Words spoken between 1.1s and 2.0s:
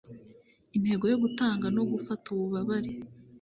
yo gutanga no